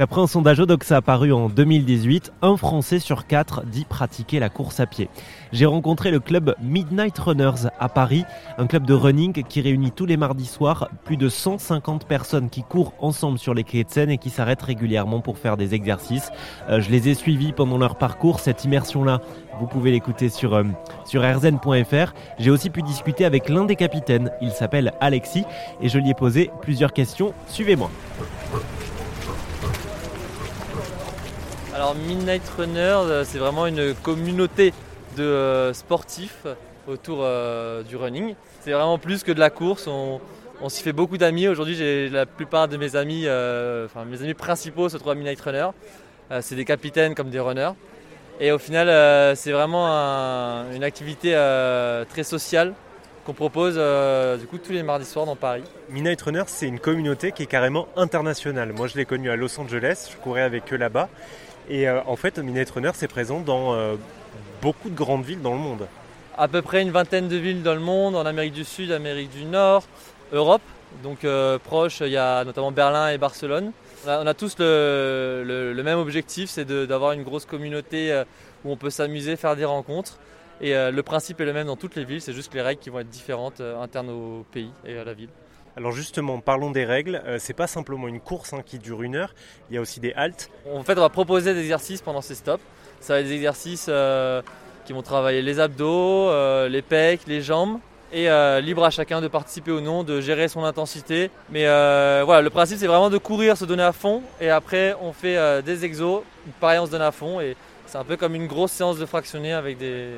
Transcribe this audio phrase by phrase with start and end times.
[0.00, 4.80] D'après un sondage Odoxa apparu en 2018, un Français sur quatre dit pratiquer la course
[4.80, 5.10] à pied.
[5.52, 8.24] J'ai rencontré le club Midnight Runners à Paris,
[8.56, 12.62] un club de running qui réunit tous les mardis soirs plus de 150 personnes qui
[12.62, 16.30] courent ensemble sur les quais de Seine et qui s'arrêtent régulièrement pour faire des exercices.
[16.70, 19.20] Euh, je les ai suivis pendant leur parcours, cette immersion-là,
[19.60, 20.64] vous pouvez l'écouter sur, euh,
[21.04, 22.14] sur rzn.fr.
[22.38, 25.44] J'ai aussi pu discuter avec l'un des capitaines, il s'appelle Alexis,
[25.82, 27.34] et je lui ai posé plusieurs questions.
[27.48, 27.90] Suivez-moi.
[31.80, 34.74] Alors Midnight Runner, euh, c'est vraiment une communauté
[35.16, 36.46] de euh, sportifs
[36.86, 38.34] autour euh, du running.
[38.60, 39.86] C'est vraiment plus que de la course.
[39.86, 40.20] On,
[40.68, 41.48] s'y fait beaucoup d'amis.
[41.48, 45.40] Aujourd'hui, j'ai la plupart de mes amis, enfin mes amis principaux se trouvent à Midnight
[45.40, 45.68] Runner.
[46.42, 47.72] c'est des capitaines comme des runners.
[48.40, 49.86] Et au final, c'est vraiment
[50.74, 51.32] une activité
[52.10, 52.74] très sociale
[53.24, 53.80] qu'on propose
[54.38, 55.62] du coup tous les mardis soirs dans Paris.
[55.88, 58.74] Midnight Runner, c'est une communauté qui est carrément internationale.
[58.74, 60.10] Moi, je l'ai connue à Los Angeles.
[60.12, 61.08] Je courais avec eux là-bas.
[61.70, 63.94] Et euh, en fait, Midnight c'est présent dans euh,
[64.60, 65.86] beaucoup de grandes villes dans le monde.
[66.36, 69.30] À peu près une vingtaine de villes dans le monde, en Amérique du Sud, Amérique
[69.30, 69.84] du Nord,
[70.32, 70.62] Europe.
[71.04, 73.70] Donc euh, proche, il y a notamment Berlin et Barcelone.
[74.04, 78.22] On a, tous le, même objectif, c'est d'avoir une grosse communauté
[78.64, 80.18] où on peut s'amuser, faire des rencontres.
[80.62, 82.80] Et le principe est le même dans toutes les villes, c'est juste que les règles
[82.80, 85.28] qui vont être différentes internes au pays et à la ville.
[85.76, 87.22] Alors justement, parlons des règles.
[87.26, 89.34] Ce c'est pas simplement une course hein, qui dure une heure.
[89.70, 90.50] Il y a aussi des haltes.
[90.72, 92.62] En fait, on va proposer des exercices pendant ces stops.
[93.00, 94.42] Ça va être des exercices euh,
[94.84, 97.78] qui vont travailler les abdos, euh, les pecs, les jambes.
[98.12, 101.30] Et euh, libre à chacun de participer ou non, de gérer son intensité.
[101.50, 101.64] Mais
[102.24, 104.22] voilà, le principe c'est vraiment de courir, se donner à fond.
[104.40, 106.22] Et après, on fait des exos.
[106.60, 107.40] Pareil, on se donne à fond.
[107.40, 110.08] Et c'est un peu comme une grosse séance de fractionné avec des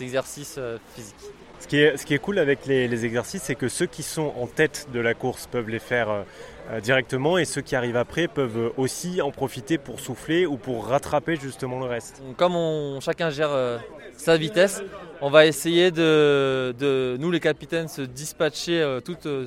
[0.00, 0.58] exercices
[0.94, 1.32] physiques.
[1.62, 4.98] Ce qui est, cool avec les, exercices, c'est que ceux qui sont en tête de
[4.98, 6.22] la course peuvent les faire euh,
[6.70, 10.86] euh, directement et ceux qui arrivent après peuvent aussi en profiter pour souffler ou pour
[10.86, 12.20] rattraper justement le reste.
[12.36, 13.78] Comme chacun gère euh,
[14.16, 14.82] sa vitesse,
[15.20, 18.98] on va essayer de, nous les capitaines, se dispatcher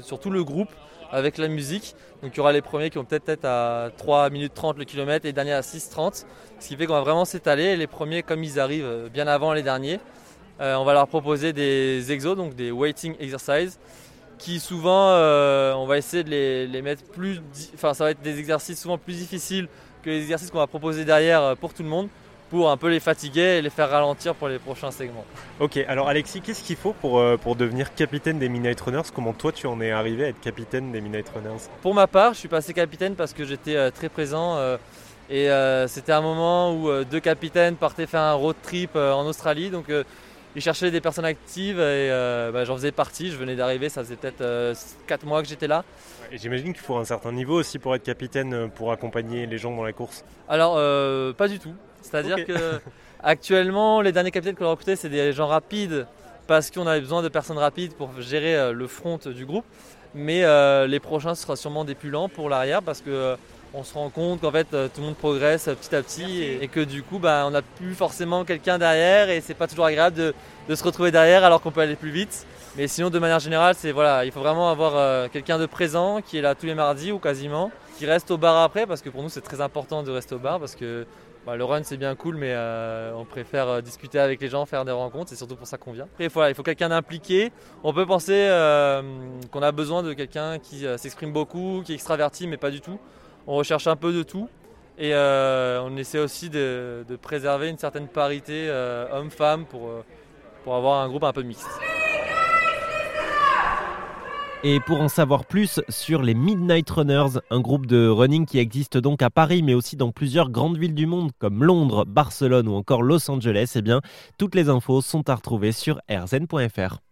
[0.02, 0.70] sur tout le groupe
[1.12, 1.96] avec la musique.
[2.24, 4.86] Donc il y aura les premiers qui vont peut-être être à 3 minutes 30 le
[4.86, 6.26] kilomètre et les derniers à 6,30.
[6.60, 7.76] Ce qui fait qu'on va vraiment s'étaler.
[7.76, 10.25] Les premiers, comme ils arrivent bien avant les derniers, euh,
[10.60, 13.78] on va leur proposer des exos, donc des waiting exercises,
[14.38, 17.42] qui souvent, euh, on va essayer de les, mettre plus.
[17.74, 19.68] Enfin, ça va être des exercices souvent plus difficiles
[20.04, 22.08] que les exercices qu'on va proposer derrière euh, pour tout le monde
[22.52, 25.26] pour un peu les fatiguer et les faire ralentir pour les prochains segments.
[25.60, 29.10] Ok, alors Alexis, qu'est-ce qu'il faut pour, pour devenir capitaine des Midnight Runners?
[29.14, 31.64] Comment toi tu en es arrivé à être capitaine des Midnight Runners?
[31.82, 34.60] Pour ma part, je suis passé capitaine parce que j'étais très présent
[35.28, 35.50] et
[35.88, 39.72] c'était un moment où deux capitaines partaient faire un road trip en Australie.
[39.72, 39.88] Donc
[40.56, 43.30] ils cherchaient des personnes actives et euh, bah, j'en faisais partie.
[43.30, 44.38] Je venais d'arriver, ça faisait peut-être
[45.08, 45.84] 4 euh, mois que j'étais là.
[46.32, 49.58] Et j'imagine qu'il faut un certain niveau aussi pour être capitaine, euh, pour accompagner les
[49.58, 50.24] gens dans la course.
[50.48, 50.76] Alors,
[51.36, 51.74] pas du tout.
[52.02, 52.80] C'est-à-dire que
[53.24, 56.08] actuellement, les derniers capitaines qu'on a recrutés, c'est des gens rapides
[56.48, 59.66] parce qu'on avait besoin de personnes rapides pour gérer le front du groupe.
[60.14, 60.46] Mais
[60.88, 63.36] les prochains, ce sera sûrement des plus lents pour l'arrière parce que
[63.76, 66.68] on se rend compte qu'en fait euh, tout le monde progresse petit à petit et,
[66.68, 70.34] que du coup bah, on n'a plus forcément quelqu'un derrière et c'est pas toujours agréable
[70.68, 72.48] de, se retrouver derrière alors qu'on peut aller plus vite.
[72.78, 76.22] Mais sinon de manière générale c'est voilà, il faut vraiment avoir euh, quelqu'un de présent
[76.22, 79.10] qui est là tous les mardis ou quasiment, qui reste au bar après parce que
[79.10, 81.06] pour nous c'est très important de rester au bar parce que
[81.46, 84.86] bah, le run c'est bien cool mais euh, on préfère discuter avec les gens, faire
[84.86, 86.06] des rencontres, c'est surtout pour ça qu'on vient.
[86.06, 87.52] Après voilà, il faut quelqu'un d'impliqué.
[87.84, 88.48] On peut penser
[89.52, 92.98] qu'on a besoin de quelqu'un qui s'exprime beaucoup, qui est extraverti mais pas du tout
[93.48, 94.50] on recherche un peu de tout.
[94.98, 100.06] Et euh, on essaie aussi de, préserver une certaine parité euh, homme-femme pour, euh,
[100.64, 101.68] pour avoir un groupe un peu mixte.
[104.64, 108.98] Et pour en savoir plus sur les Midnight Runners, un groupe de running qui existe
[108.98, 112.74] donc à Paris mais aussi dans plusieurs grandes villes du monde comme Londres, Barcelone ou
[112.74, 114.02] encore Los Angeles, eh bien
[114.40, 117.05] toutes les infos sont à retrouver sur rzn.fr.